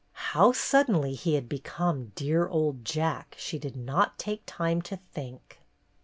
[0.31, 5.59] How suddenly he had become "dear old Jack" she did not take time to think.